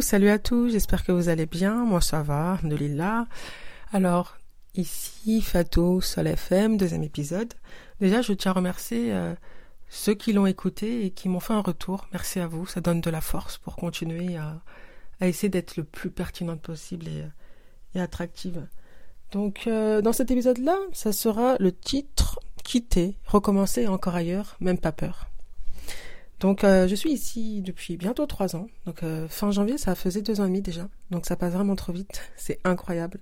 Salut 0.00 0.30
à 0.30 0.40
tous, 0.40 0.70
j'espère 0.70 1.04
que 1.04 1.12
vous 1.12 1.28
allez 1.28 1.46
bien. 1.46 1.84
Moi 1.84 2.00
ça 2.00 2.22
va, 2.22 2.54
Alhamdoulilah. 2.54 3.28
Alors, 3.92 4.36
ici 4.74 5.40
Fatou 5.42 6.00
Sol 6.00 6.26
FM, 6.26 6.76
deuxième 6.76 7.04
épisode. 7.04 7.54
Déjà, 8.00 8.20
je 8.20 8.32
tiens 8.32 8.50
à 8.50 8.54
remercier 8.54 9.12
euh, 9.12 9.32
ceux 9.88 10.14
qui 10.14 10.32
l'ont 10.32 10.46
écouté 10.46 11.06
et 11.06 11.10
qui 11.10 11.28
m'ont 11.28 11.38
fait 11.38 11.52
un 11.52 11.60
retour. 11.60 12.08
Merci 12.12 12.40
à 12.40 12.48
vous, 12.48 12.66
ça 12.66 12.80
donne 12.80 13.00
de 13.00 13.10
la 13.10 13.20
force 13.20 13.58
pour 13.58 13.76
continuer 13.76 14.36
à, 14.36 14.60
essayer 15.20 15.48
d'être 15.48 15.76
le 15.76 15.84
plus 15.84 16.10
pertinente 16.10 16.62
possible 16.62 17.06
et, 17.06 17.24
et 17.94 18.00
attractive. 18.00 18.66
Donc, 19.30 19.68
euh, 19.68 20.00
dans 20.02 20.12
cet 20.12 20.32
épisode-là, 20.32 20.76
ça 20.92 21.12
sera 21.12 21.54
le 21.60 21.70
titre 21.70 22.40
Quitter, 22.64 23.16
recommencer 23.24 23.86
encore 23.86 24.16
ailleurs, 24.16 24.56
même 24.58 24.78
pas 24.78 24.92
peur. 24.92 25.29
Donc 26.40 26.64
euh, 26.64 26.88
je 26.88 26.94
suis 26.94 27.12
ici 27.12 27.60
depuis 27.60 27.98
bientôt 27.98 28.26
trois 28.26 28.56
ans. 28.56 28.66
Donc 28.86 29.02
euh, 29.02 29.28
fin 29.28 29.50
janvier, 29.50 29.76
ça 29.76 29.94
faisait 29.94 30.22
deux 30.22 30.40
ans 30.40 30.44
et 30.44 30.48
demi 30.48 30.62
déjà. 30.62 30.88
Donc 31.10 31.26
ça 31.26 31.36
passe 31.36 31.52
vraiment 31.52 31.76
trop 31.76 31.92
vite. 31.92 32.22
C'est 32.36 32.58
incroyable. 32.64 33.20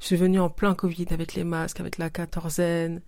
Je 0.00 0.06
suis 0.06 0.16
venue 0.16 0.40
en 0.40 0.48
plein 0.48 0.74
Covid 0.74 1.06
avec 1.10 1.34
les 1.34 1.44
masques, 1.44 1.80
avec 1.80 1.98
la 1.98 2.08
quatorzaine, 2.08 3.02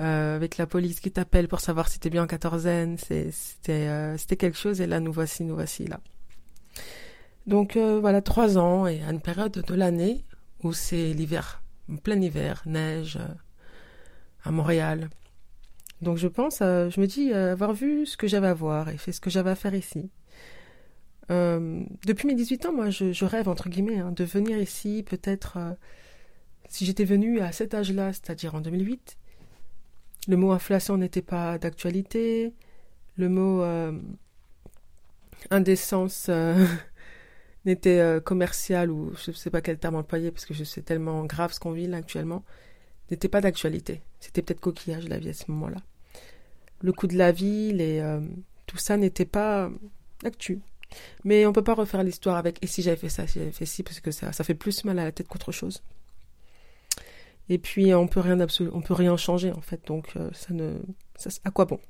euh, 0.00 0.34
avec 0.36 0.56
la 0.56 0.66
police 0.66 1.00
qui 1.00 1.10
t'appelle 1.10 1.46
pour 1.46 1.60
savoir 1.60 1.88
si 1.88 2.00
t'es 2.00 2.08
bien 2.08 2.24
en 2.24 2.26
quatorzaine. 2.26 2.96
C'était 2.96 4.16
c'était 4.16 4.36
quelque 4.36 4.56
chose 4.56 4.80
et 4.80 4.86
là 4.86 4.98
nous 4.98 5.12
voici, 5.12 5.44
nous 5.44 5.54
voici 5.54 5.86
là. 5.86 6.00
Donc 7.46 7.76
voilà 7.76 8.22
trois 8.22 8.56
ans 8.56 8.86
et 8.86 9.02
à 9.02 9.10
une 9.10 9.20
période 9.20 9.52
de 9.52 9.74
l'année 9.74 10.24
où 10.62 10.72
c'est 10.72 11.12
l'hiver, 11.12 11.62
plein 12.02 12.20
hiver, 12.20 12.62
neige 12.64 13.18
à 14.42 14.50
Montréal. 14.50 15.10
Donc 16.02 16.16
je 16.16 16.28
pense, 16.28 16.60
euh, 16.62 16.88
je 16.88 17.00
me 17.00 17.06
dis 17.06 17.32
euh, 17.32 17.52
avoir 17.52 17.74
vu 17.74 18.06
ce 18.06 18.16
que 18.16 18.26
j'avais 18.26 18.46
à 18.46 18.54
voir 18.54 18.88
et 18.88 18.96
fait 18.96 19.12
ce 19.12 19.20
que 19.20 19.28
j'avais 19.30 19.50
à 19.50 19.54
faire 19.54 19.74
ici. 19.74 20.10
Euh, 21.30 21.84
depuis 22.06 22.26
mes 22.26 22.34
18 22.34 22.66
ans, 22.66 22.72
moi, 22.72 22.90
je, 22.90 23.24
rêve, 23.24 23.48
entre 23.48 23.68
guillemets, 23.68 23.98
hein, 23.98 24.12
de 24.12 24.24
venir 24.24 24.58
ici, 24.58 25.04
peut-être, 25.08 25.58
si 26.68 26.84
j'étais 26.84 27.04
venu 27.04 27.40
à 27.40 27.52
cet 27.52 27.74
âge-là, 27.74 28.12
c'est-à-dire 28.12 28.54
en 28.54 28.60
2008, 28.60 29.16
le 30.28 30.36
mot 30.36 30.52
inflation 30.52 30.96
n'était 30.96 31.22
pas 31.22 31.58
d'actualité, 31.58 32.52
le 33.16 33.28
mot 33.28 33.62
indécence 35.50 36.30
n'était 37.64 38.20
commercial, 38.24 38.90
ou 38.90 39.12
je 39.24 39.30
ne 39.30 39.36
sais 39.36 39.50
pas 39.50 39.60
quel 39.60 39.78
terme 39.78 39.96
employer, 39.96 40.32
parce 40.32 40.46
que 40.46 40.54
je 40.54 40.64
sais 40.64 40.82
tellement 40.82 41.24
grave 41.26 41.52
ce 41.52 41.60
qu'on 41.60 41.72
vit 41.72 41.86
là 41.86 41.98
actuellement, 41.98 42.42
n'était 43.10 43.28
pas 43.28 43.40
d'actualité. 43.40 44.02
C'était 44.18 44.42
peut-être 44.42 44.60
coquillage 44.60 45.08
la 45.08 45.18
vie 45.18 45.28
à 45.28 45.34
ce 45.34 45.48
moment-là 45.48 45.80
le 46.82 46.92
coût 46.92 47.06
de 47.06 47.16
la 47.16 47.32
ville 47.32 47.80
et 47.80 48.00
euh, 48.00 48.20
tout 48.66 48.78
ça 48.78 48.96
n'était 48.96 49.24
pas 49.24 49.70
actu. 50.24 50.60
Mais 51.24 51.46
on 51.46 51.52
peut 51.52 51.62
pas 51.62 51.74
refaire 51.74 52.02
l'histoire 52.02 52.36
avec 52.36 52.58
et 52.62 52.66
si 52.66 52.82
j'avais 52.82 52.96
fait 52.96 53.08
ça, 53.08 53.26
si 53.26 53.38
j'avais 53.38 53.52
fait 53.52 53.66
ci, 53.66 53.82
parce 53.82 54.00
que 54.00 54.10
ça, 54.10 54.32
ça 54.32 54.44
fait 54.44 54.54
plus 54.54 54.84
mal 54.84 54.98
à 54.98 55.04
la 55.04 55.12
tête 55.12 55.28
qu'autre 55.28 55.52
chose. 55.52 55.82
Et 57.48 57.58
puis 57.58 57.94
on 57.94 58.06
peut 58.06 58.20
rien 58.20 58.38
on 58.72 58.80
peut 58.80 58.94
rien 58.94 59.16
changer 59.16 59.52
en 59.52 59.60
fait, 59.60 59.86
donc 59.86 60.12
euh, 60.16 60.30
ça 60.32 60.52
ne, 60.54 60.78
ça, 61.16 61.30
à 61.44 61.50
quoi 61.50 61.64
bon? 61.64 61.80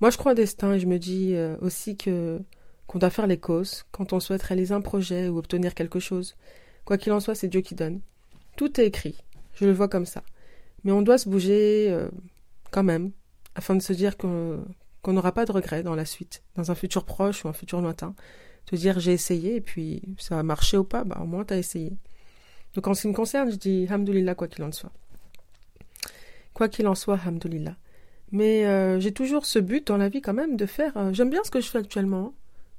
Moi 0.00 0.10
je 0.10 0.16
crois 0.16 0.32
au 0.32 0.34
destin 0.34 0.74
et 0.74 0.80
je 0.80 0.86
me 0.86 0.98
dis 0.98 1.34
euh, 1.34 1.56
aussi 1.60 1.96
que 1.96 2.40
qu'on 2.86 2.98
doit 2.98 3.10
faire 3.10 3.26
les 3.26 3.38
causes 3.38 3.84
quand 3.90 4.12
on 4.12 4.20
souhaite 4.20 4.42
réaliser 4.42 4.74
un 4.74 4.80
projet 4.80 5.28
ou 5.28 5.38
obtenir 5.38 5.74
quelque 5.74 5.98
chose. 5.98 6.36
Quoi 6.84 6.98
qu'il 6.98 7.12
en 7.12 7.20
soit, 7.20 7.34
c'est 7.34 7.48
Dieu 7.48 7.60
qui 7.60 7.74
donne. 7.74 8.00
Tout 8.56 8.80
est 8.80 8.86
écrit, 8.86 9.16
je 9.54 9.66
le 9.66 9.72
vois 9.72 9.88
comme 9.88 10.04
ça. 10.04 10.22
Mais 10.84 10.92
on 10.92 11.00
doit 11.00 11.16
se 11.16 11.28
bouger 11.28 11.96
quand 12.70 12.82
même 12.82 13.12
afin 13.54 13.74
de 13.74 13.82
se 13.82 13.92
dire 13.92 14.16
qu'on 14.16 14.64
n'aura 15.06 15.32
pas 15.32 15.44
de 15.44 15.52
regrets 15.52 15.82
dans 15.82 15.94
la 15.94 16.04
suite, 16.04 16.42
dans 16.56 16.70
un 16.70 16.74
futur 16.74 17.04
proche 17.04 17.44
ou 17.44 17.48
un 17.48 17.52
futur 17.52 17.80
lointain. 17.80 18.14
Te 18.66 18.76
dire 18.76 19.00
j'ai 19.00 19.12
essayé 19.12 19.56
et 19.56 19.60
puis 19.60 20.02
ça 20.18 20.38
a 20.38 20.42
marché 20.42 20.76
ou 20.76 20.84
pas, 20.84 21.04
bah 21.04 21.18
au 21.20 21.26
moins 21.26 21.44
tu 21.44 21.54
as 21.54 21.58
essayé. 21.58 21.96
Donc 22.74 22.86
en 22.86 22.94
ce 22.94 23.02
qui 23.02 23.08
me 23.08 23.12
concerne, 23.12 23.50
je 23.50 23.56
dis 23.56 23.86
Hamdulillah 23.90 24.34
quoi 24.34 24.48
qu'il 24.48 24.64
en 24.64 24.72
soit. 24.72 24.92
Quoi 26.54 26.68
qu'il 26.68 26.86
en 26.86 26.94
soit, 26.94 27.18
Hamdulillah. 27.26 27.76
Mais 28.30 28.66
euh, 28.66 28.98
j'ai 28.98 29.12
toujours 29.12 29.44
ce 29.44 29.58
but 29.58 29.86
dans 29.86 29.98
la 29.98 30.08
vie 30.08 30.22
quand 30.22 30.32
même 30.32 30.56
de 30.56 30.66
faire. 30.66 30.96
Euh, 30.96 31.12
j'aime 31.12 31.30
bien 31.30 31.44
ce 31.44 31.50
que 31.50 31.60
je 31.60 31.68
fais 31.68 31.78
actuellement. 31.78 32.34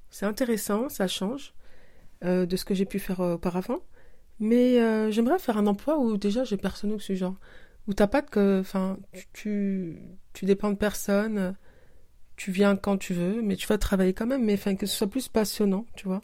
C'est 0.10 0.26
intéressant, 0.26 0.90
ça 0.90 1.08
change 1.08 1.54
euh, 2.24 2.46
de 2.46 2.56
ce 2.58 2.66
que 2.66 2.74
j'ai 2.74 2.86
pu 2.86 3.00
faire 3.00 3.20
auparavant. 3.20 3.80
Mais 4.40 5.12
j'aimerais 5.12 5.40
faire 5.40 5.58
un 5.58 5.68
emploi 5.68 6.00
où 6.00 6.18
déjà 6.18 6.44
j'ai 6.44 6.58
personne 6.58 6.92
au 6.92 7.00
genre 7.00 7.36
où 7.88 7.94
t'as 7.94 8.08
pas 8.08 8.22
de 8.22 8.60
enfin 8.62 8.98
tu, 9.34 10.00
tu, 10.34 10.46
dépends 10.46 10.72
de 10.72 10.78
personne 10.78 11.56
tu 12.36 12.52
viens 12.52 12.76
quand 12.76 12.98
tu 12.98 13.14
veux 13.14 13.42
mais 13.42 13.56
tu 13.56 13.68
vas 13.68 13.78
travailler 13.78 14.14
quand 14.14 14.26
même 14.26 14.46
mais 14.46 14.54
enfin 14.54 14.76
que 14.76 14.86
ce 14.86 14.96
soit 14.96 15.10
plus 15.10 15.28
passionnant 15.28 15.86
tu 15.96 16.08
vois. 16.08 16.22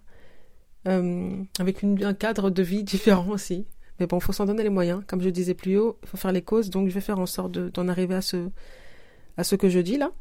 Euh, 0.88 1.44
avec 1.60 1.84
un 1.84 2.14
cadre 2.14 2.50
de 2.50 2.64
vie 2.64 2.84
différent 2.96 3.30
aussi. 3.30 3.68
Mais 4.00 4.08
bon 4.08 4.20
faut 4.20 4.32
s'en 4.32 4.46
donner 4.46 4.64
les 4.64 4.70
moyens. 4.70 5.04
Comme 5.08 5.22
je 5.22 5.30
disais 5.30 5.54
plus 5.54 5.78
haut 5.78 6.00
il 6.04 6.10
faut 6.10 6.18
faire 6.18 6.32
les 6.32 6.42
causes 6.42 6.70
donc 6.70 6.88
je 6.90 6.94
vais 6.94 7.02
faire 7.02 7.20
en 7.20 7.26
sorte 7.26 7.52
d'en 7.52 7.88
arriver 7.88 8.16
à 8.16 8.22
ce 8.22 8.50
à 9.38 9.44
ce 9.44 9.56
que 9.56 9.70
je 9.70 9.80
dis 9.80 9.98
là. 9.98 10.12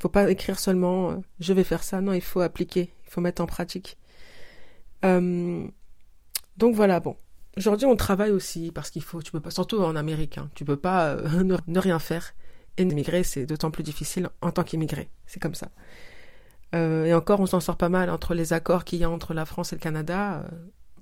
Faut 0.00 0.08
pas 0.08 0.30
écrire 0.30 0.58
seulement 0.58 1.10
euh, 1.10 1.16
je 1.40 1.52
vais 1.52 1.64
faire 1.64 1.82
ça. 1.82 2.00
Non 2.00 2.12
il 2.12 2.20
faut 2.22 2.40
appliquer 2.40 2.92
il 3.06 3.10
faut 3.10 3.20
mettre 3.20 3.42
en 3.42 3.46
pratique. 3.46 3.96
Euh, 5.04 5.66
donc 6.58 6.74
voilà 6.74 7.00
bon 7.00 7.16
Aujourd'hui, 7.56 7.86
on 7.86 7.96
travaille 7.96 8.30
aussi 8.30 8.70
parce 8.70 8.90
qu'il 8.90 9.02
faut, 9.02 9.22
tu 9.22 9.32
peux 9.32 9.40
pas, 9.40 9.50
surtout 9.50 9.80
en 9.80 9.96
Amérique, 9.96 10.38
hein, 10.38 10.48
tu 10.54 10.64
peux 10.64 10.76
pas 10.76 11.08
euh, 11.08 11.42
ne, 11.66 11.78
rien 11.78 11.98
faire. 11.98 12.34
Et 12.76 12.82
immigrer, 12.82 13.24
c'est 13.24 13.46
d'autant 13.46 13.70
plus 13.70 13.82
difficile 13.82 14.30
en 14.40 14.52
tant 14.52 14.62
qu'immigré. 14.62 15.10
C'est 15.26 15.40
comme 15.40 15.54
ça. 15.54 15.70
Euh, 16.74 17.04
et 17.04 17.14
encore, 17.14 17.40
on 17.40 17.46
s'en 17.46 17.58
sort 17.60 17.76
pas 17.76 17.88
mal 17.88 18.08
entre 18.10 18.34
les 18.34 18.52
accords 18.52 18.84
qu'il 18.84 19.00
y 19.00 19.04
a 19.04 19.10
entre 19.10 19.34
la 19.34 19.44
France 19.44 19.72
et 19.72 19.76
le 19.76 19.80
Canada. 19.80 20.44
Euh, 20.44 20.48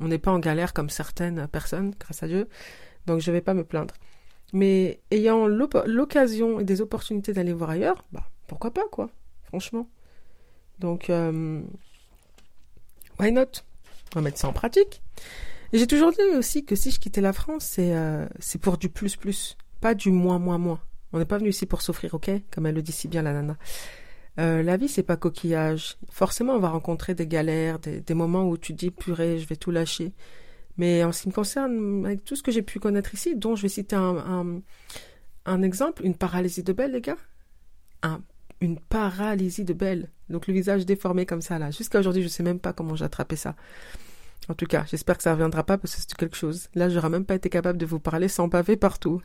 on 0.00 0.08
n'est 0.08 0.18
pas 0.18 0.30
en 0.32 0.38
galère 0.38 0.72
comme 0.72 0.88
certaines 0.88 1.46
personnes, 1.48 1.94
grâce 2.00 2.22
à 2.22 2.26
Dieu. 2.26 2.48
Donc, 3.06 3.20
je 3.20 3.30
vais 3.30 3.42
pas 3.42 3.52
me 3.52 3.64
plaindre. 3.64 3.94
Mais 4.54 5.00
ayant 5.10 5.46
l'occasion 5.46 6.58
et 6.58 6.64
des 6.64 6.80
opportunités 6.80 7.34
d'aller 7.34 7.52
voir 7.52 7.70
ailleurs, 7.70 8.02
bah, 8.12 8.24
pourquoi 8.46 8.72
pas, 8.72 8.84
quoi, 8.90 9.10
franchement. 9.44 9.88
Donc, 10.78 11.12
why 13.20 13.32
not? 13.32 13.42
On 14.14 14.20
va 14.20 14.22
mettre 14.22 14.38
ça 14.38 14.48
en 14.48 14.54
pratique. 14.54 15.02
J'ai 15.72 15.86
toujours 15.86 16.12
dit 16.12 16.36
aussi 16.36 16.64
que 16.64 16.74
si 16.74 16.90
je 16.90 16.98
quittais 16.98 17.20
la 17.20 17.32
France, 17.32 17.64
c'est 17.64 17.94
euh, 17.94 18.26
c'est 18.38 18.60
pour 18.60 18.78
du 18.78 18.88
plus 18.88 19.16
plus, 19.16 19.56
pas 19.80 19.94
du 19.94 20.10
moins 20.10 20.38
moins 20.38 20.58
moins. 20.58 20.80
On 21.12 21.18
n'est 21.18 21.26
pas 21.26 21.38
venu 21.38 21.50
ici 21.50 21.66
pour 21.66 21.82
souffrir, 21.82 22.14
ok? 22.14 22.30
Comme 22.50 22.66
elle 22.66 22.74
le 22.74 22.82
dit 22.82 22.92
si 22.92 23.08
bien 23.08 23.22
la 23.22 23.32
nana. 23.32 23.56
Euh, 24.38 24.62
la 24.62 24.76
vie 24.76 24.88
c'est 24.88 25.02
pas 25.02 25.16
coquillage. 25.16 25.98
Forcément 26.10 26.54
on 26.54 26.58
va 26.58 26.70
rencontrer 26.70 27.14
des 27.14 27.26
galères, 27.26 27.78
des, 27.78 28.14
moments 28.14 28.48
où 28.48 28.56
tu 28.56 28.72
dis 28.72 28.90
purée, 28.90 29.38
je 29.38 29.46
vais 29.46 29.56
tout 29.56 29.70
lâcher. 29.70 30.12
Mais 30.78 31.04
en 31.04 31.12
ce 31.12 31.22
qui 31.22 31.28
me 31.28 31.34
concerne, 31.34 32.06
avec 32.06 32.24
tout 32.24 32.36
ce 32.36 32.42
que 32.42 32.52
j'ai 32.52 32.62
pu 32.62 32.78
connaître 32.78 33.12
ici, 33.12 33.36
dont 33.36 33.56
je 33.56 33.62
vais 33.62 33.68
citer 33.68 33.96
un, 33.96 34.62
un, 35.44 35.62
exemple, 35.62 36.04
une 36.04 36.14
paralysie 36.14 36.62
de 36.62 36.72
Belle, 36.72 36.92
les 36.92 37.00
gars. 37.00 37.16
Un, 38.02 38.22
une 38.60 38.78
paralysie 38.78 39.64
de 39.64 39.72
Belle. 39.72 40.08
Donc 40.30 40.46
le 40.46 40.54
visage 40.54 40.86
déformé 40.86 41.26
comme 41.26 41.42
ça 41.42 41.58
là. 41.58 41.72
Jusqu'à 41.72 41.98
aujourd'hui, 41.98 42.22
je 42.22 42.28
sais 42.28 42.44
même 42.44 42.60
pas 42.60 42.72
comment 42.72 42.94
j'ai 42.94 43.04
attrapé 43.04 43.34
ça. 43.34 43.56
En 44.48 44.54
tout 44.54 44.66
cas, 44.66 44.84
j'espère 44.86 45.16
que 45.16 45.22
ça 45.22 45.30
ne 45.30 45.34
reviendra 45.34 45.62
pas 45.64 45.76
parce 45.76 45.94
que 45.94 46.00
c'est 46.00 46.14
quelque 46.14 46.36
chose. 46.36 46.68
Là, 46.74 46.88
j'aurais 46.88 47.10
même 47.10 47.24
pas 47.24 47.34
été 47.34 47.50
capable 47.50 47.78
de 47.78 47.86
vous 47.86 48.00
parler 48.00 48.28
sans 48.28 48.48
pavé 48.48 48.76
partout. 48.76 49.20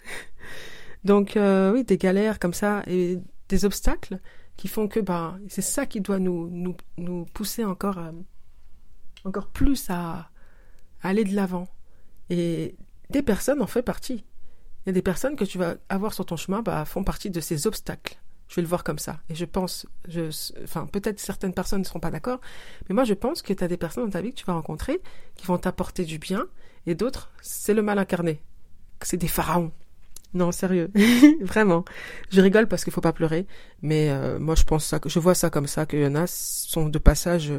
Donc, 1.05 1.37
euh, 1.37 1.71
oui, 1.73 1.83
des 1.83 1.97
galères 1.97 2.39
comme 2.39 2.53
ça 2.53 2.83
et 2.87 3.19
des 3.49 3.65
obstacles 3.65 4.19
qui 4.57 4.67
font 4.67 4.87
que 4.87 4.99
bah, 4.99 5.37
c'est 5.47 5.61
ça 5.61 5.85
qui 5.85 6.01
doit 6.01 6.19
nous, 6.19 6.49
nous, 6.49 6.75
nous 6.97 7.25
pousser 7.33 7.65
encore, 7.65 7.99
encore 9.25 9.47
plus 9.47 9.89
à, 9.89 10.29
aller 11.01 11.23
de 11.23 11.35
l'avant. 11.35 11.67
Et 12.29 12.75
des 13.09 13.21
personnes 13.21 13.61
en 13.61 13.67
font 13.67 13.81
partie. 13.81 14.25
Il 14.85 14.87
y 14.87 14.89
a 14.89 14.93
des 14.93 15.01
personnes 15.01 15.35
que 15.35 15.45
tu 15.45 15.57
vas 15.57 15.75
avoir 15.89 16.13
sur 16.13 16.25
ton 16.25 16.35
chemin 16.35 16.61
bah, 16.61 16.83
font 16.85 17.03
partie 17.03 17.29
de 17.29 17.39
ces 17.39 17.67
obstacles. 17.67 18.17
Je 18.53 18.57
vais 18.57 18.61
le 18.61 18.67
voir 18.67 18.83
comme 18.83 18.99
ça. 18.99 19.19
Et 19.31 19.33
je 19.33 19.45
pense, 19.45 19.87
enfin, 20.63 20.85
peut-être 20.85 21.19
certaines 21.19 21.55
personnes 21.55 21.79
ne 21.79 21.85
seront 21.85 21.99
pas 21.99 22.11
d'accord, 22.11 22.39
mais 22.87 22.93
moi 22.93 23.03
je 23.03 23.15
pense 23.15 23.41
que 23.41 23.51
tu 23.51 23.63
as 23.63 23.67
des 23.67 23.77
personnes 23.77 24.05
dans 24.05 24.11
ta 24.11 24.21
vie 24.21 24.29
que 24.29 24.35
tu 24.35 24.45
vas 24.45 24.53
rencontrer 24.53 25.01
qui 25.35 25.47
vont 25.47 25.57
t'apporter 25.57 26.05
du 26.05 26.19
bien, 26.19 26.45
et 26.85 26.93
d'autres, 26.93 27.31
c'est 27.41 27.73
le 27.73 27.81
mal 27.81 27.97
incarné. 27.97 28.43
C'est 29.01 29.17
des 29.17 29.27
pharaons. 29.27 29.71
Non, 30.35 30.51
sérieux, 30.51 30.91
vraiment. 31.41 31.83
Je 32.29 32.41
rigole 32.41 32.67
parce 32.67 32.83
qu'il 32.83 32.93
faut 32.93 33.01
pas 33.01 33.11
pleurer, 33.11 33.47
mais 33.81 34.11
euh, 34.11 34.37
moi 34.37 34.53
je 34.53 34.65
pense 34.65 34.85
ça, 34.85 34.99
je 35.03 35.17
vois 35.17 35.33
ça 35.33 35.49
comme 35.49 35.65
ça, 35.65 35.87
qu'il 35.87 36.01
y 36.01 36.05
en 36.05 36.13
a 36.13 36.27
sont 36.27 36.89
de 36.89 36.99
passage, 36.99 37.51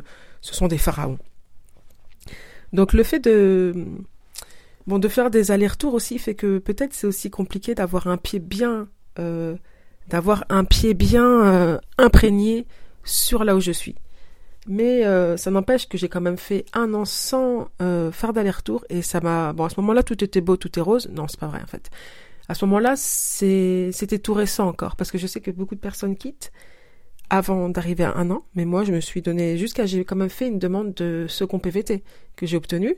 ce 0.42 0.54
sont 0.54 0.68
des 0.68 0.78
pharaons. 0.78 1.18
Donc 2.72 2.92
le 2.92 3.02
fait 3.02 3.18
de 3.18 3.84
bon 4.86 5.00
de 5.00 5.08
faire 5.08 5.32
des 5.32 5.50
allers-retours 5.50 5.94
aussi 5.94 6.20
fait 6.20 6.36
que 6.36 6.58
peut-être 6.58 6.94
c'est 6.94 7.08
aussi 7.08 7.30
compliqué 7.30 7.74
d'avoir 7.74 8.06
un 8.06 8.16
pied 8.16 8.38
bien 8.38 8.86
euh, 9.18 9.56
d'avoir 10.08 10.44
un 10.48 10.64
pied 10.64 10.94
bien 10.94 11.24
euh, 11.24 11.78
imprégné 11.98 12.66
sur 13.04 13.44
là 13.44 13.56
où 13.56 13.60
je 13.60 13.72
suis. 13.72 13.94
Mais 14.66 15.04
euh, 15.04 15.36
ça 15.36 15.50
n'empêche 15.50 15.88
que 15.88 15.98
j'ai 15.98 16.08
quand 16.08 16.22
même 16.22 16.38
fait 16.38 16.64
un 16.72 16.94
an 16.94 17.04
sans 17.04 17.68
euh, 17.82 18.10
faire 18.10 18.32
d'aller-retour 18.32 18.84
et 18.88 19.02
ça 19.02 19.20
m'a. 19.20 19.52
Bon, 19.52 19.64
à 19.64 19.68
ce 19.68 19.78
moment-là, 19.80 20.02
tout 20.02 20.22
était 20.24 20.40
beau, 20.40 20.56
tout 20.56 20.78
est 20.78 20.82
rose. 20.82 21.08
Non, 21.12 21.28
c'est 21.28 21.38
pas 21.38 21.48
vrai 21.48 21.60
en 21.62 21.66
fait. 21.66 21.90
À 22.48 22.54
ce 22.54 22.64
moment-là, 22.66 22.94
c'était 22.96 24.18
tout 24.18 24.34
récent 24.34 24.68
encore 24.68 24.96
parce 24.96 25.10
que 25.10 25.18
je 25.18 25.26
sais 25.26 25.40
que 25.40 25.50
beaucoup 25.50 25.74
de 25.74 25.80
personnes 25.80 26.16
quittent 26.16 26.52
avant 27.30 27.70
d'arriver 27.70 28.04
à 28.04 28.16
un 28.16 28.30
an, 28.30 28.44
mais 28.54 28.66
moi 28.66 28.84
je 28.84 28.92
me 28.92 29.00
suis 29.00 29.22
donné 29.22 29.56
jusqu'à 29.56 29.86
j'ai 29.86 30.04
quand 30.04 30.16
même 30.16 30.28
fait 30.28 30.48
une 30.48 30.58
demande 30.58 30.92
de 30.92 31.24
second 31.26 31.58
PVT 31.58 32.02
que 32.36 32.44
j'ai 32.44 32.58
obtenu. 32.58 32.96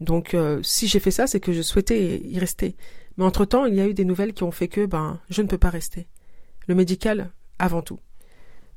Donc 0.00 0.36
si 0.62 0.86
j'ai 0.86 1.00
fait 1.00 1.10
ça, 1.10 1.26
c'est 1.26 1.40
que 1.40 1.52
je 1.52 1.62
souhaitais 1.62 2.18
y 2.18 2.38
rester. 2.38 2.76
Mais 3.16 3.24
entre 3.24 3.44
temps, 3.44 3.66
il 3.66 3.74
y 3.74 3.80
a 3.80 3.86
eu 3.86 3.94
des 3.94 4.04
nouvelles 4.04 4.32
qui 4.32 4.42
ont 4.42 4.50
fait 4.50 4.68
que 4.68 4.86
ben 4.86 5.20
je 5.30 5.42
ne 5.42 5.46
peux 5.46 5.58
pas 5.58 5.70
rester. 5.70 6.06
Le 6.66 6.74
médical 6.74 7.30
avant 7.58 7.82
tout. 7.82 8.00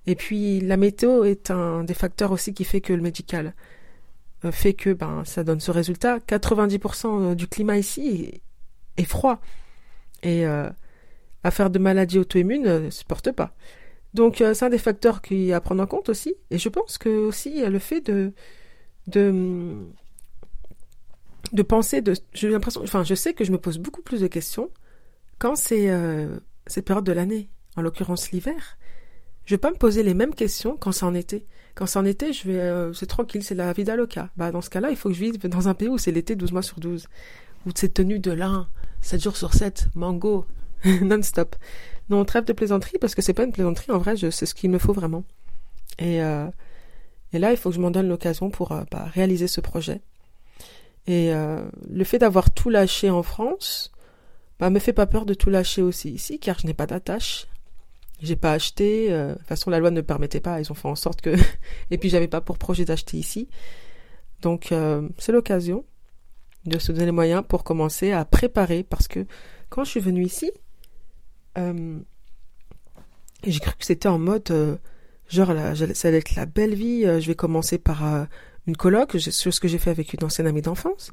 Et 0.06 0.16
puis 0.16 0.62
la 0.62 0.78
météo 0.78 1.24
est 1.24 1.52
un 1.52 1.84
des 1.84 1.94
facteurs 1.94 2.32
aussi 2.32 2.54
qui 2.54 2.64
fait 2.64 2.82
que 2.82 2.94
le 2.94 3.02
médical 3.02 3.54
euh, 4.46 4.52
fait 4.52 4.74
que 4.74 4.94
ben 4.94 5.24
ça 5.26 5.44
donne 5.44 5.60
ce 5.60 5.72
résultat. 5.72 6.20
90% 6.20 7.36
du 7.36 7.48
climat 7.48 7.78
ici 7.78 8.42
est, 8.98 9.06
froid 9.06 9.40
et 10.24 10.46
euh, 10.46 10.70
à 11.44 11.52
faire 11.52 11.70
de 11.70 11.80
maladies 11.80 12.20
auto-immunes 12.20 12.84
ne 12.86 12.90
se 12.90 13.04
porte 13.04 13.32
pas. 13.32 13.54
Donc 14.14 14.38
c'est 14.38 14.64
un 14.64 14.70
des 14.70 14.78
facteurs 14.78 15.22
qui 15.22 15.52
à 15.54 15.62
prendre 15.62 15.84
en 15.84 15.88
compte 15.88 16.10
aussi. 16.10 16.36
Et 16.52 16.58
je 16.58 16.70
pense 16.70 16.98
que 16.98 17.10
aussi 17.10 17.66
le 17.66 17.80
fait 17.80 18.02
de 18.02 18.34
de 21.54 21.62
penser 21.62 22.02
de 22.02 22.14
j'ai 22.34 22.50
l'impression 22.50 22.82
enfin 22.84 23.04
je 23.04 23.16
sais 23.16 23.34
que 23.34 23.44
je 23.44 23.52
me 23.52 23.58
pose 23.58 23.78
beaucoup 23.78 24.02
plus 24.02 24.22
de 24.22 24.28
questions 24.28 24.70
quand 25.40 25.56
c'est 25.56 25.90
euh, 25.90 26.40
cette 26.66 26.86
période 26.86 27.06
de 27.06 27.12
l'année 27.12 27.50
en 27.76 27.82
l'occurrence 27.82 28.32
l'hiver. 28.32 28.78
Je 29.46 29.54
vais 29.54 29.60
pas 29.60 29.72
me 29.72 29.78
poser 29.78 30.04
les 30.04 30.14
mêmes 30.14 30.36
questions 30.36 30.76
quand 30.76 30.92
c'est 30.92 31.06
en 31.06 31.14
été. 31.14 31.46
Quand 31.76 31.86
c'est 31.86 32.00
en 32.00 32.06
été 32.06 32.34
je 32.34 32.48
vais 32.48 32.60
euh, 32.60 32.94
c'est 32.94 33.06
tranquille 33.06 33.44
c'est 33.44 33.56
la 33.56 33.72
vida 33.74 33.96
loca. 33.96 34.30
Bah 34.36 34.52
dans 34.52 34.62
ce 34.62 34.70
cas-là 34.70 34.90
il 34.90 34.98
faut 34.98 35.10
que 35.10 35.16
je 35.16 35.22
vive 35.22 35.38
dans 35.48 35.68
un 35.68 35.74
pays 35.74 35.90
où 35.90 35.98
c'est 35.98 36.12
l'été 36.12 36.36
12 36.36 36.52
mois 36.52 36.62
sur 36.62 36.80
12 36.80 37.08
où 37.66 37.70
c'est 37.76 37.94
tenu 37.94 38.20
de 38.20 38.32
lin 38.32 38.68
7 39.02 39.24
jours 39.24 39.38
sur 39.38 39.54
7 39.54 39.88
mango 39.96 40.46
non-stop. 41.02 41.56
Non 42.10 42.26
trêve 42.26 42.46
de 42.46 42.54
plaisanterie 42.54 42.98
parce 43.00 43.16
que 43.16 43.22
c'est 43.22 43.34
pas 43.34 43.44
une 43.44 43.52
plaisanterie. 43.52 43.92
En 43.92 44.00
vrai 44.00 44.16
c'est 44.18 44.46
ce 44.46 44.56
qu'il 44.56 44.70
me 44.70 44.80
faut 44.80 44.94
vraiment. 44.94 45.24
Et 46.00 46.22
euh, 46.24 46.48
et 47.32 47.40
là 47.40 47.52
il 47.52 47.58
faut 47.58 47.70
que 47.70 47.76
je 47.76 47.82
m'en 47.82 47.92
donne 47.92 48.10
l'occasion 48.10 48.50
pour 48.50 48.72
euh, 48.72 48.84
bah, 48.92 49.06
réaliser 49.14 49.48
ce 49.48 49.62
projet 49.62 50.02
et 51.08 51.34
euh, 51.34 51.64
le 51.90 52.04
fait 52.04 52.20
d'avoir 52.20 52.52
tout 52.52 52.70
lâché 52.70 53.10
en 53.10 53.24
France, 53.24 53.92
bah, 54.60 54.70
me 54.70 54.80
fait 54.80 54.94
pas 54.94 55.06
peur 55.06 55.26
de 55.26 55.34
tout 55.34 55.50
lâcher 55.50 55.82
aussi 55.82 56.12
ici, 56.12 56.38
car 56.38 56.60
je 56.60 56.68
n'ai 56.68 56.74
pas 56.74 56.86
d'attache. 56.86 57.48
J'ai 58.22 58.36
pas 58.36 58.52
acheté. 58.52 59.12
Euh, 59.12 59.30
de 59.30 59.38
toute 59.38 59.48
façon, 59.48 59.70
la 59.70 59.80
loi 59.80 59.90
ne 59.90 60.02
permettait 60.02 60.42
pas. 60.42 60.60
Ils 60.60 60.70
ont 60.70 60.76
fait 60.76 60.90
en 60.90 60.96
sorte 60.96 61.22
que. 61.22 61.36
Et 61.92 61.98
puis, 61.98 62.10
j'avais 62.10 62.28
pas 62.28 62.42
pour 62.42 62.58
projet 62.58 62.84
d'acheter 62.84 63.18
ici. 63.18 63.48
Donc, 64.42 64.72
euh, 64.72 65.08
c'est 65.18 65.32
l'occasion 65.32 65.86
de 66.66 66.78
se 66.78 66.92
donner 66.92 67.06
les 67.06 67.12
moyens 67.12 67.44
pour 67.48 67.64
commencer 67.64 68.12
à 68.12 68.26
préparer, 68.26 68.84
parce 68.84 69.08
que 69.08 69.26
quand 69.70 69.86
je 69.86 69.92
suis 69.92 70.00
venue 70.02 70.26
ici, 70.26 70.52
j'ai 71.56 73.60
cru 73.60 73.72
que 73.80 73.86
c'était 73.86 74.10
en 74.10 74.20
mode 74.20 74.80
genre 75.28 75.54
là, 75.54 75.74
ça 75.76 76.08
allait 76.08 76.18
être 76.18 76.36
la 76.36 76.46
belle 76.46 76.76
vie. 76.76 77.04
je 77.04 77.26
vais 77.26 77.36
commencer 77.36 77.80
par 77.80 78.28
une 78.68 78.78
coloc, 78.78 79.18
sur 79.20 79.54
ce 79.54 79.60
que 79.60 79.68
j'ai 79.68 79.78
fait 79.78 79.90
avec 79.90 80.14
une 80.14 80.24
ancienne 80.24 80.48
amie 80.48 80.62
d'enfance. 80.62 81.12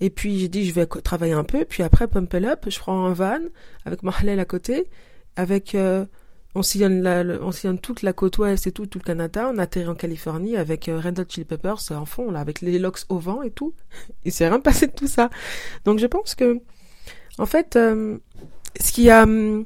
Et 0.00 0.10
puis 0.10 0.38
j'ai 0.38 0.48
dit 0.48 0.64
je 0.64 0.72
vais 0.72 0.86
travailler 0.86 1.32
un 1.32 1.44
peu, 1.44 1.64
puis 1.64 1.82
après 1.82 2.08
pump 2.08 2.34
up, 2.34 2.66
je 2.68 2.78
prends 2.78 3.06
un 3.06 3.12
van 3.12 3.40
avec 3.84 4.02
Marlène 4.02 4.38
à 4.38 4.44
côté, 4.44 4.88
avec 5.36 5.74
euh, 5.74 6.04
on 6.54 6.62
sillonne 6.62 7.02
la, 7.02 7.22
on 7.42 7.52
sillonne 7.52 7.78
toute 7.78 8.02
la 8.02 8.12
côte 8.12 8.38
ouest 8.38 8.66
et 8.66 8.72
tout, 8.72 8.86
tout 8.86 8.98
le 8.98 9.04
Canada, 9.04 9.50
on 9.52 9.58
atterrit 9.58 9.88
en 9.88 9.94
Californie 9.94 10.56
avec 10.56 10.88
euh, 10.88 11.00
Red 11.00 11.20
Hot 11.20 11.24
Chili 11.28 11.44
Peppers 11.44 11.92
en 11.92 12.06
fond 12.06 12.30
là, 12.30 12.40
avec 12.40 12.60
les 12.60 12.78
locks 12.78 13.00
au 13.08 13.18
vent 13.18 13.42
et 13.42 13.50
tout. 13.50 13.74
Il 14.24 14.32
s'est 14.32 14.48
rien 14.48 14.60
passé 14.60 14.88
de 14.88 14.92
tout 14.92 15.08
ça. 15.08 15.30
Donc 15.84 15.98
je 15.98 16.06
pense 16.06 16.34
que 16.34 16.60
en 17.38 17.46
fait, 17.46 17.76
euh, 17.76 18.18
ce 18.80 18.92
qui 18.92 19.10
a 19.10 19.24
hum, 19.24 19.64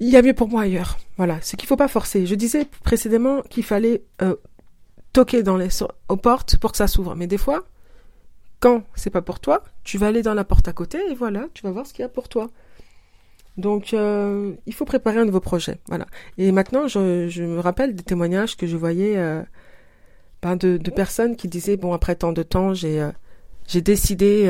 il 0.00 0.08
y 0.08 0.16
a 0.16 0.22
mieux 0.22 0.34
pour 0.34 0.48
moi 0.48 0.62
ailleurs. 0.62 0.98
Voilà, 1.16 1.40
ce 1.40 1.56
qu'il 1.56 1.66
faut 1.66 1.76
pas 1.76 1.88
forcer. 1.88 2.26
Je 2.26 2.34
disais 2.34 2.66
précédemment 2.84 3.40
qu'il 3.42 3.64
fallait 3.64 4.02
euh, 4.22 4.36
toquer 5.16 5.42
dans 5.42 5.56
les, 5.56 5.70
aux 6.10 6.16
portes 6.18 6.58
pour 6.58 6.72
que 6.72 6.76
ça 6.76 6.86
s'ouvre. 6.86 7.14
Mais 7.14 7.26
des 7.26 7.38
fois, 7.38 7.64
quand 8.60 8.82
c'est 8.94 9.08
pas 9.08 9.22
pour 9.22 9.40
toi, 9.40 9.64
tu 9.82 9.96
vas 9.96 10.08
aller 10.08 10.20
dans 10.20 10.34
la 10.34 10.44
porte 10.44 10.68
à 10.68 10.74
côté 10.74 10.98
et 11.10 11.14
voilà, 11.14 11.46
tu 11.54 11.62
vas 11.62 11.70
voir 11.70 11.86
ce 11.86 11.94
qu'il 11.94 12.02
y 12.02 12.04
a 12.04 12.10
pour 12.10 12.28
toi. 12.28 12.50
Donc, 13.56 13.94
euh, 13.94 14.52
il 14.66 14.74
faut 14.74 14.84
préparer 14.84 15.18
un 15.18 15.24
nouveau 15.24 15.40
projet. 15.40 15.80
Voilà. 15.86 16.04
Et 16.36 16.52
maintenant, 16.52 16.86
je, 16.86 17.42
me 17.42 17.60
rappelle 17.60 17.94
des 17.94 18.02
témoignages 18.02 18.58
que 18.58 18.66
je 18.66 18.76
voyais 18.76 19.16
euh, 19.16 19.42
ben 20.42 20.56
de, 20.56 20.76
personnes 20.90 21.34
qui 21.34 21.48
disaient 21.48 21.78
bon 21.78 21.94
après 21.94 22.16
tant 22.16 22.32
de 22.32 22.42
temps, 22.42 22.74
j'ai 22.74 23.00
euh, 23.00 23.10
décidé 23.80 24.44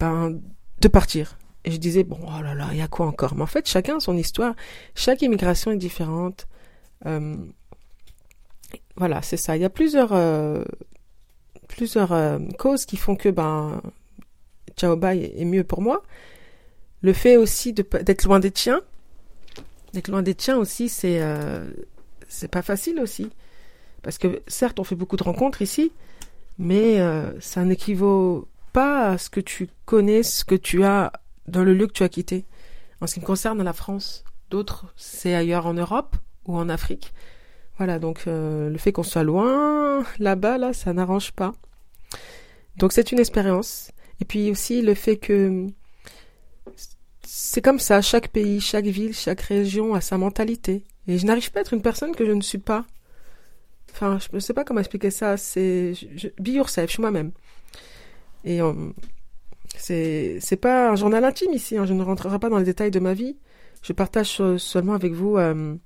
ben, 0.00 0.36
de 0.80 0.88
partir. 0.88 1.38
Et 1.64 1.70
je 1.70 1.76
disais 1.76 2.02
bon 2.02 2.18
oh 2.26 2.42
là 2.42 2.54
là, 2.54 2.70
il 2.72 2.78
y 2.78 2.82
a 2.82 2.88
quoi 2.88 3.06
encore? 3.06 3.36
Mais 3.36 3.42
en 3.42 3.46
fait, 3.54 3.68
chacun 3.68 3.98
a 3.98 4.00
son 4.00 4.16
histoire. 4.16 4.54
Chaque 4.96 5.22
immigration 5.22 5.70
est 5.70 5.76
différente. 5.76 6.48
Voilà, 8.96 9.22
c'est 9.22 9.36
ça. 9.36 9.56
Il 9.56 9.62
y 9.62 9.64
a 9.64 9.70
plusieurs, 9.70 10.12
euh, 10.12 10.62
plusieurs 11.68 12.12
euh, 12.12 12.38
causes 12.58 12.84
qui 12.84 12.96
font 12.96 13.16
que 13.16 13.28
ben, 13.28 13.80
Bye 14.82 15.32
est 15.36 15.44
mieux 15.44 15.64
pour 15.64 15.80
moi. 15.80 16.02
Le 17.02 17.12
fait 17.12 17.36
aussi 17.36 17.72
d'être 17.72 18.24
loin 18.24 18.40
des 18.40 18.50
tiens, 18.50 18.82
d'être 19.94 20.08
loin 20.08 20.22
des 20.22 20.34
tiens 20.34 20.58
aussi, 20.58 20.88
c'est 20.88 21.22
euh, 21.22 21.64
c'est 22.28 22.48
pas 22.48 22.62
facile 22.62 23.00
aussi, 23.00 23.30
parce 24.02 24.18
que 24.18 24.42
certes 24.46 24.78
on 24.78 24.84
fait 24.84 24.96
beaucoup 24.96 25.16
de 25.16 25.22
rencontres 25.22 25.62
ici, 25.62 25.92
mais 26.58 26.98
ça 27.40 27.64
n'équivaut 27.64 28.48
pas 28.74 29.12
à 29.12 29.18
ce 29.18 29.30
que 29.30 29.40
tu 29.40 29.68
connais, 29.86 30.22
ce 30.22 30.44
que 30.44 30.54
tu 30.54 30.84
as 30.84 31.12
dans 31.48 31.64
le 31.64 31.72
lieu 31.72 31.86
que 31.86 31.92
tu 31.92 32.02
as 32.02 32.10
quitté. 32.10 32.44
En 33.00 33.06
ce 33.06 33.14
qui 33.14 33.20
me 33.20 33.24
concerne 33.24 33.62
la 33.62 33.72
France, 33.72 34.24
d'autres 34.50 34.92
c'est 34.96 35.34
ailleurs 35.34 35.66
en 35.66 35.74
Europe 35.74 36.16
ou 36.44 36.56
en 36.56 36.68
Afrique. 36.68 37.14
Voilà, 37.80 37.98
donc 37.98 38.24
euh, 38.26 38.68
le 38.68 38.76
fait 38.76 38.92
qu'on 38.92 39.02
soit 39.02 39.22
loin, 39.22 40.04
là-bas, 40.18 40.58
là, 40.58 40.74
ça 40.74 40.92
n'arrange 40.92 41.32
pas. 41.32 41.54
Donc 42.76 42.92
c'est 42.92 43.10
une 43.10 43.18
expérience. 43.18 43.90
Et 44.20 44.26
puis 44.26 44.50
aussi 44.50 44.82
le 44.82 44.92
fait 44.92 45.16
que 45.16 45.66
c'est 47.22 47.62
comme 47.62 47.78
ça, 47.78 48.02
chaque 48.02 48.28
pays, 48.28 48.60
chaque 48.60 48.84
ville, 48.84 49.14
chaque 49.14 49.40
région 49.40 49.94
a 49.94 50.02
sa 50.02 50.18
mentalité. 50.18 50.84
Et 51.08 51.16
je 51.16 51.24
n'arrive 51.24 51.50
pas 51.52 51.60
à 51.60 51.62
être 51.62 51.72
une 51.72 51.80
personne 51.80 52.14
que 52.14 52.26
je 52.26 52.32
ne 52.32 52.42
suis 52.42 52.58
pas. 52.58 52.84
Enfin, 53.92 54.18
je 54.18 54.28
ne 54.30 54.40
sais 54.40 54.52
pas 54.52 54.64
comment 54.64 54.80
expliquer 54.80 55.10
ça. 55.10 55.38
C'est 55.38 55.94
yourself, 56.38 56.88
je 56.88 56.92
suis 56.92 57.00
moi-même. 57.00 57.32
Et 58.44 58.60
euh, 58.60 58.74
c'est 59.78 60.60
pas 60.60 60.90
un 60.90 60.96
journal 60.96 61.24
intime 61.24 61.54
ici. 61.54 61.78
Hein. 61.78 61.86
je 61.86 61.94
ne 61.94 62.02
rentrerai 62.02 62.38
pas 62.38 62.50
dans 62.50 62.58
les 62.58 62.64
détails 62.64 62.90
de 62.90 63.00
ma 63.00 63.14
vie. 63.14 63.38
Je 63.80 63.94
partage 63.94 64.36
seulement 64.58 64.92
avec 64.92 65.14
vous 65.14 65.38
euh, 65.38 65.76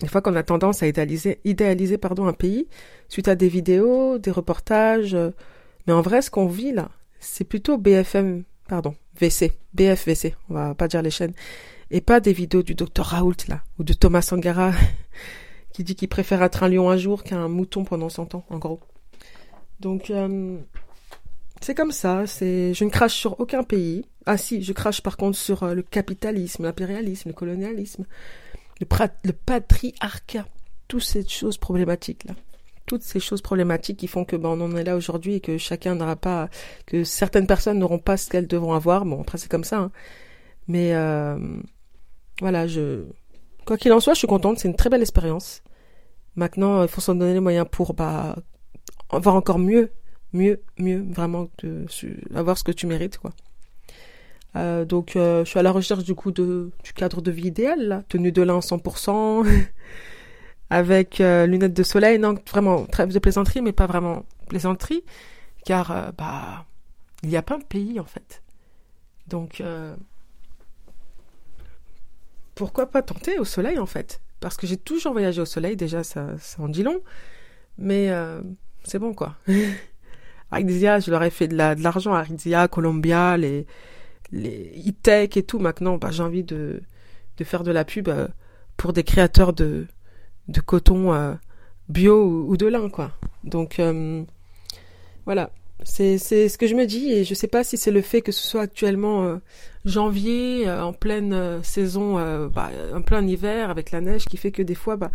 des 0.00 0.08
fois 0.08 0.22
qu'on 0.22 0.36
a 0.36 0.42
tendance 0.42 0.82
à 0.82 0.86
idéaliser, 0.86 1.40
idéaliser 1.44 1.98
pardon, 1.98 2.26
un 2.26 2.32
pays 2.32 2.68
suite 3.08 3.28
à 3.28 3.34
des 3.34 3.48
vidéos, 3.48 4.18
des 4.18 4.30
reportages. 4.30 5.14
Euh, 5.14 5.30
mais 5.86 5.92
en 5.92 6.02
vrai, 6.02 6.22
ce 6.22 6.30
qu'on 6.30 6.46
vit 6.46 6.72
là, 6.72 6.90
c'est 7.18 7.44
plutôt 7.44 7.78
BFM, 7.78 8.44
pardon, 8.68 8.94
VC, 9.18 9.52
BFVC, 9.74 10.36
on 10.50 10.54
va 10.54 10.74
pas 10.74 10.86
dire 10.88 11.02
les 11.02 11.10
chaînes, 11.10 11.32
et 11.90 12.00
pas 12.00 12.20
des 12.20 12.32
vidéos 12.32 12.62
du 12.62 12.74
docteur 12.74 13.06
Raoult 13.06 13.36
là, 13.48 13.62
ou 13.78 13.84
de 13.84 13.92
Thomas 13.92 14.22
Sangara, 14.22 14.72
qui 15.72 15.82
dit 15.82 15.96
qu'il 15.96 16.08
préfère 16.08 16.42
être 16.42 16.62
un 16.62 16.68
lion 16.68 16.90
un 16.90 16.96
jour 16.96 17.24
qu'un 17.24 17.48
mouton 17.48 17.84
pendant 17.84 18.08
100 18.08 18.34
ans, 18.34 18.44
en 18.50 18.58
gros. 18.58 18.80
Donc, 19.80 20.10
euh, 20.10 20.58
c'est 21.60 21.74
comme 21.74 21.92
ça, 21.92 22.26
c'est, 22.26 22.74
je 22.74 22.84
ne 22.84 22.90
crache 22.90 23.14
sur 23.14 23.40
aucun 23.40 23.62
pays. 23.64 24.04
Ah 24.26 24.36
si, 24.36 24.62
je 24.62 24.72
crache 24.72 25.00
par 25.00 25.16
contre 25.16 25.38
sur 25.38 25.62
euh, 25.62 25.74
le 25.74 25.82
capitalisme, 25.82 26.64
l'impérialisme, 26.64 27.30
le 27.30 27.34
colonialisme 27.34 28.04
le, 28.80 29.32
patriarcat, 29.32 30.46
toutes 30.86 31.02
ces 31.02 31.26
choses 31.26 31.58
problématiques 31.58 32.24
là. 32.24 32.34
Toutes 32.86 33.02
ces 33.02 33.20
choses 33.20 33.42
problématiques 33.42 33.98
qui 33.98 34.06
font 34.08 34.24
que 34.24 34.34
ben, 34.34 34.48
on 34.48 34.60
en 34.62 34.74
est 34.74 34.84
là 34.84 34.96
aujourd'hui 34.96 35.34
et 35.34 35.40
que 35.40 35.58
chacun 35.58 35.94
n'aura 35.94 36.16
pas, 36.16 36.48
que 36.86 37.04
certaines 37.04 37.46
personnes 37.46 37.78
n'auront 37.78 37.98
pas 37.98 38.16
ce 38.16 38.30
qu'elles 38.30 38.46
devront 38.46 38.72
avoir. 38.72 39.04
Bon, 39.04 39.20
après 39.20 39.36
c'est 39.36 39.50
comme 39.50 39.64
ça. 39.64 39.78
Hein. 39.78 39.90
Mais 40.68 40.94
euh, 40.94 41.38
voilà, 42.40 42.66
je, 42.66 43.04
quoi 43.66 43.76
qu'il 43.76 43.92
en 43.92 44.00
soit, 44.00 44.14
je 44.14 44.18
suis 44.18 44.26
contente. 44.26 44.58
C'est 44.58 44.68
une 44.68 44.76
très 44.76 44.88
belle 44.88 45.02
expérience. 45.02 45.62
Maintenant, 46.36 46.82
il 46.82 46.88
faut 46.88 47.00
s'en 47.00 47.14
donner 47.14 47.34
les 47.34 47.40
moyens 47.40 47.66
pour 47.70 47.92
bah, 47.92 48.36
avoir 49.10 49.34
encore 49.34 49.58
mieux, 49.58 49.90
mieux, 50.32 50.62
mieux, 50.78 51.04
vraiment, 51.10 51.48
de, 51.62 51.84
avoir 52.34 52.56
ce 52.56 52.64
que 52.64 52.72
tu 52.72 52.86
mérites, 52.86 53.18
quoi. 53.18 53.32
Euh, 54.58 54.84
donc 54.84 55.14
euh, 55.14 55.44
je 55.44 55.50
suis 55.50 55.58
à 55.58 55.62
la 55.62 55.70
recherche 55.70 56.04
du 56.04 56.14
coup 56.14 56.32
de 56.32 56.70
du 56.82 56.92
cadre 56.92 57.22
de 57.22 57.30
vie 57.30 57.46
idéal, 57.46 58.04
tenue 58.08 58.32
de 58.32 58.42
lin 58.42 58.58
100%, 58.58 59.46
avec 60.70 61.20
euh, 61.20 61.46
lunettes 61.46 61.74
de 61.74 61.82
soleil, 61.82 62.18
non 62.18 62.34
vraiment 62.50 62.84
trêve 62.86 63.12
de 63.12 63.18
plaisanterie, 63.18 63.62
mais 63.62 63.72
pas 63.72 63.86
vraiment 63.86 64.24
plaisanterie, 64.48 65.04
car 65.64 66.12
bah 66.16 66.66
il 67.22 67.30
y 67.30 67.36
a 67.36 67.42
plein 67.42 67.58
de 67.58 67.64
pays 67.64 68.00
en 68.00 68.04
fait. 68.04 68.42
Donc 69.28 69.62
pourquoi 72.54 72.90
pas 72.90 73.02
tenter 73.02 73.38
au 73.38 73.44
soleil 73.44 73.78
en 73.78 73.86
fait? 73.86 74.20
Parce 74.40 74.56
que 74.56 74.66
j'ai 74.66 74.76
toujours 74.76 75.12
voyagé 75.12 75.40
au 75.40 75.46
soleil, 75.46 75.76
déjà 75.76 76.02
ça, 76.02 76.38
ça 76.38 76.62
en 76.62 76.68
dit 76.68 76.82
long, 76.82 77.00
mais 77.76 78.10
c'est 78.82 78.98
bon 78.98 79.14
quoi. 79.14 79.36
Arizia, 80.50 80.98
je 80.98 81.10
leur 81.10 81.22
ai 81.22 81.30
fait 81.30 81.46
de 81.46 81.56
l'argent 81.56 82.14
la, 82.14 82.24
de 82.24 82.54
à 82.54 82.68
Colombia, 82.68 83.36
les 83.36 83.66
les 84.32 84.82
e-tech 84.86 85.36
et 85.36 85.42
tout 85.42 85.58
maintenant 85.58 85.96
bah, 85.96 86.10
j'ai 86.10 86.22
envie 86.22 86.44
de, 86.44 86.82
de 87.38 87.44
faire 87.44 87.62
de 87.62 87.70
la 87.70 87.84
pub 87.84 88.08
euh, 88.08 88.28
pour 88.76 88.92
des 88.92 89.04
créateurs 89.04 89.52
de, 89.52 89.86
de 90.48 90.60
coton 90.60 91.14
euh, 91.14 91.34
bio 91.88 92.44
ou, 92.46 92.56
de 92.56 92.66
lin, 92.66 92.90
quoi. 92.90 93.12
Donc, 93.44 93.78
euh, 93.78 94.22
voilà. 95.24 95.50
C'est, 95.84 96.18
ce 96.18 96.58
que 96.58 96.66
je 96.66 96.74
me 96.74 96.86
dis 96.86 97.12
et 97.12 97.24
je 97.24 97.34
sais 97.34 97.46
pas 97.46 97.62
si 97.62 97.76
c'est 97.76 97.92
le 97.92 98.02
fait 98.02 98.20
que 98.20 98.32
ce 98.32 98.44
soit 98.44 98.62
actuellement 98.62 99.38
janvier, 99.84 100.68
en 100.68 100.92
pleine 100.92 101.62
saison, 101.62 102.48
bah, 102.48 102.70
en 102.92 103.00
plein 103.00 103.24
hiver 103.24 103.70
avec 103.70 103.92
la 103.92 104.00
neige 104.00 104.24
qui 104.24 104.36
fait 104.36 104.50
que 104.50 104.60
des 104.60 104.74
fois, 104.74 104.96
bah, 104.96 105.12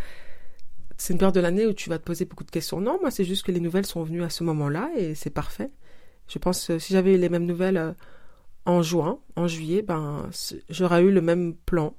c'est 0.98 1.12
une 1.12 1.20
période 1.20 1.36
de 1.36 1.42
l'année 1.42 1.68
où 1.68 1.74
tu 1.74 1.90
vas 1.90 1.98
te 1.98 2.06
poser 2.06 2.24
beaucoup 2.24 2.46
de 2.46 2.50
questions. 2.50 2.80
Non, 2.80 2.98
moi 3.02 3.12
c'est 3.12 3.26
juste 3.26 3.46
que 3.46 3.52
les 3.52 3.60
nouvelles 3.60 3.86
sont 3.86 4.04
venues 4.04 4.24
à 4.24 4.30
ce 4.30 4.46
moment-là 4.46 4.90
et 4.96 5.16
c'est 5.16 5.30
parfait. 5.30 5.70
Je 6.30 6.40
pense 6.40 6.66
que 6.66 6.80
si 6.80 6.94
j'avais 6.94 7.16
eu 7.16 7.18
les 7.18 7.28
mêmes 7.28 7.46
nouvelles 7.46 7.94
en 8.66 8.82
juin, 8.82 9.20
en 9.36 9.48
juillet, 9.48 9.82
ben 9.82 10.30
j'aurais 10.70 11.04
eu 11.04 11.12
le 11.12 11.22
même 11.22 11.54
plan. 11.54 11.94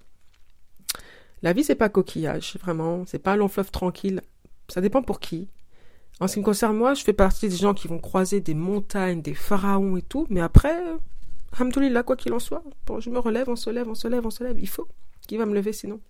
La 1.42 1.52
vie, 1.52 1.64
c'est 1.64 1.74
pas 1.74 1.88
coquillage, 1.88 2.56
vraiment. 2.60 3.04
C'est 3.06 3.18
pas 3.18 3.36
long 3.36 3.48
fleuve 3.48 3.70
tranquille. 3.70 4.22
Ça 4.68 4.80
dépend 4.80 5.02
pour 5.02 5.20
qui. 5.20 5.48
En 6.20 6.28
ce 6.28 6.34
qui 6.34 6.40
me 6.40 6.44
concerne, 6.44 6.76
moi, 6.76 6.94
je 6.94 7.02
fais 7.04 7.12
partie 7.12 7.48
des 7.48 7.56
gens 7.56 7.74
qui 7.74 7.88
vont 7.88 7.98
croiser 7.98 8.40
des 8.40 8.54
montagnes, 8.54 9.20
des 9.20 9.34
pharaons 9.34 9.96
et 9.96 10.02
tout. 10.02 10.26
Mais 10.30 10.40
après, 10.40 10.80
là, 11.90 12.02
quoi 12.02 12.16
qu'il 12.16 12.32
en 12.32 12.38
soit. 12.38 12.62
Je 12.98 13.10
me 13.10 13.18
relève, 13.18 13.48
on 13.48 13.56
se 13.56 13.70
lève, 13.70 13.88
on 13.88 13.94
se 13.94 14.08
lève, 14.08 14.24
on 14.26 14.30
se 14.30 14.44
lève. 14.44 14.58
Il 14.58 14.68
faut. 14.68 14.88
Qui 15.26 15.36
va 15.36 15.46
me 15.46 15.54
lever 15.54 15.72
sinon 15.72 16.00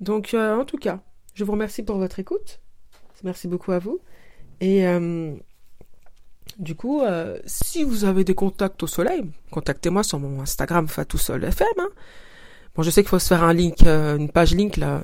Donc, 0.00 0.34
euh, 0.34 0.56
en 0.56 0.64
tout 0.64 0.78
cas, 0.78 1.00
je 1.34 1.44
vous 1.44 1.52
remercie 1.52 1.82
pour 1.82 1.98
votre 1.98 2.18
écoute. 2.18 2.60
Merci 3.22 3.48
beaucoup 3.48 3.72
à 3.72 3.78
vous. 3.78 4.00
Et 4.60 4.86
euh, 4.86 5.34
du 6.58 6.74
coup, 6.74 7.02
euh, 7.02 7.38
si 7.44 7.84
vous 7.84 8.04
avez 8.04 8.24
des 8.24 8.34
contacts 8.34 8.82
au 8.82 8.86
soleil, 8.86 9.30
contactez-moi 9.50 10.02
sur 10.02 10.18
mon 10.18 10.40
Instagram 10.40 10.86
FM. 10.86 11.66
Hein. 11.78 11.88
Bon, 12.74 12.82
je 12.82 12.90
sais 12.90 13.02
qu'il 13.02 13.08
faut 13.08 13.18
se 13.18 13.28
faire 13.28 13.42
un 13.42 13.52
link, 13.52 13.86
euh, 13.86 14.16
une 14.16 14.30
page 14.30 14.54
link 14.54 14.76
là. 14.76 15.02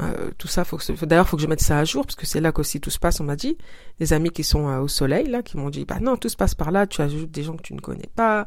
Euh, 0.00 0.30
tout 0.38 0.46
ça, 0.46 0.64
faut 0.64 0.76
que 0.76 0.84
faut 0.94 1.36
que 1.36 1.42
je 1.42 1.46
mette 1.48 1.60
ça 1.60 1.78
à 1.78 1.84
jour 1.84 2.04
parce 2.04 2.14
que 2.14 2.24
c'est 2.24 2.40
là 2.40 2.52
qu'aussi 2.52 2.80
tout 2.80 2.90
se 2.90 2.98
passe. 2.98 3.20
On 3.20 3.24
m'a 3.24 3.36
dit 3.36 3.56
des 3.98 4.12
amis 4.12 4.30
qui 4.30 4.44
sont 4.44 4.66
au 4.66 4.88
soleil 4.88 5.26
là, 5.28 5.42
qui 5.42 5.56
m'ont 5.56 5.70
dit 5.70 5.84
bah 5.84 5.98
non, 6.00 6.16
tout 6.16 6.28
se 6.28 6.36
passe 6.36 6.54
par 6.54 6.70
là. 6.70 6.86
Tu 6.86 7.02
ajoutes 7.02 7.30
des 7.30 7.42
gens 7.42 7.56
que 7.56 7.62
tu 7.62 7.74
ne 7.74 7.80
connais 7.80 8.08
pas. 8.14 8.46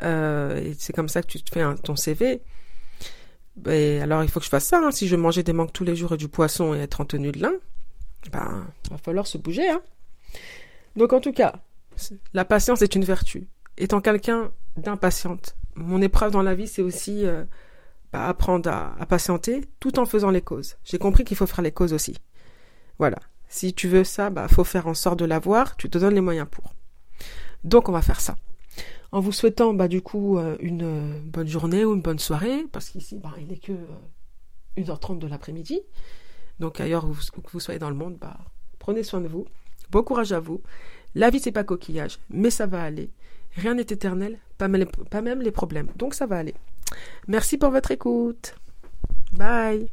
et 0.00 0.74
c'est 0.78 0.92
comme 0.92 1.08
ça 1.08 1.22
que 1.22 1.26
tu 1.26 1.42
te 1.42 1.50
fais 1.52 1.64
ton 1.82 1.96
CV. 1.96 2.42
Et 3.68 4.00
alors, 4.00 4.22
il 4.22 4.30
faut 4.30 4.40
que 4.40 4.46
je 4.46 4.50
fasse 4.50 4.66
ça. 4.66 4.78
Hein. 4.78 4.90
Si 4.90 5.08
je 5.08 5.16
manger 5.16 5.42
des 5.42 5.52
manques 5.52 5.72
tous 5.72 5.84
les 5.84 5.96
jours 5.96 6.14
et 6.14 6.16
du 6.16 6.28
poisson 6.28 6.74
et 6.74 6.78
être 6.78 7.00
en 7.00 7.04
tenue 7.04 7.32
de 7.32 7.40
lin, 7.40 7.52
ben, 8.32 8.66
va 8.90 8.98
falloir 8.98 9.26
se 9.26 9.38
bouger. 9.38 9.68
Hein. 9.68 9.82
Donc, 10.96 11.12
en 11.12 11.20
tout 11.20 11.32
cas, 11.32 11.54
la 12.32 12.44
patience 12.44 12.82
est 12.82 12.94
une 12.94 13.04
vertu. 13.04 13.48
Étant 13.76 14.00
quelqu'un 14.00 14.52
d'impatiente, 14.76 15.56
mon 15.74 16.02
épreuve 16.02 16.32
dans 16.32 16.42
la 16.42 16.54
vie, 16.54 16.68
c'est 16.68 16.82
aussi 16.82 17.24
bah, 18.12 18.26
apprendre 18.26 18.68
à, 18.68 19.06
patienter 19.06 19.62
tout 19.78 19.98
en 19.98 20.06
faisant 20.06 20.30
les 20.30 20.42
causes. 20.42 20.76
J'ai 20.84 20.98
compris 20.98 21.24
qu'il 21.24 21.36
faut 21.36 21.46
faire 21.46 21.62
les 21.62 21.72
causes 21.72 21.92
aussi. 21.92 22.16
Voilà. 22.98 23.18
Si 23.48 23.72
tu 23.72 23.88
veux 23.88 24.04
ça, 24.04 24.30
bah 24.30 24.46
faut 24.48 24.64
faire 24.64 24.86
en 24.86 24.94
sorte 24.94 25.18
de 25.18 25.24
l'avoir. 25.24 25.76
Tu 25.76 25.88
te 25.88 25.98
donnes 25.98 26.14
les 26.14 26.20
moyens 26.20 26.48
pour. 26.50 26.72
Donc 27.64 27.88
on 27.88 27.92
va 27.92 28.02
faire 28.02 28.20
ça. 28.20 28.36
En 29.12 29.20
vous 29.20 29.32
souhaitant 29.32 29.74
bah 29.74 29.88
du 29.88 30.02
coup 30.02 30.38
euh, 30.38 30.56
une 30.60 30.82
euh, 30.82 31.20
bonne 31.24 31.48
journée 31.48 31.84
ou 31.84 31.94
une 31.94 32.02
bonne 32.02 32.18
soirée, 32.18 32.64
parce 32.72 32.90
qu'ici 32.90 33.18
bah, 33.18 33.34
il 33.38 33.48
n'est 33.48 33.58
que 33.58 33.72
1h30 34.76 35.14
euh, 35.14 35.18
de 35.18 35.26
l'après-midi. 35.26 35.80
Donc 36.58 36.80
ailleurs 36.80 37.04
où 37.04 37.12
vous, 37.12 37.60
soyez 37.60 37.78
dans 37.78 37.90
le 37.90 37.96
monde, 37.96 38.18
bah 38.20 38.38
prenez 38.78 39.02
soin 39.02 39.20
de 39.20 39.28
vous. 39.28 39.46
Bon 39.90 40.02
courage 40.02 40.32
à 40.32 40.40
vous. 40.40 40.62
La 41.14 41.30
vie 41.30 41.40
c'est 41.40 41.52
pas 41.52 41.64
coquillage, 41.64 42.18
mais 42.30 42.50
ça 42.50 42.66
va 42.66 42.82
aller. 42.82 43.10
Rien 43.56 43.74
n'est 43.74 43.82
éternel, 43.82 44.38
pas 44.58 44.68
même 44.68 45.42
les 45.42 45.50
problèmes. 45.50 45.88
Donc 45.96 46.14
ça 46.14 46.26
va 46.26 46.38
aller. 46.38 46.54
Merci 47.26 47.58
pour 47.58 47.70
votre 47.70 47.90
écoute. 47.90 48.54
Bye. 49.32 49.90